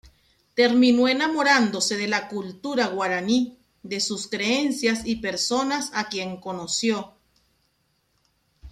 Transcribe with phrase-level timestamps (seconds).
[0.55, 7.13] Terminó enamorándose de la cultura guaraní, de sus creencias y personas a quienes conoció.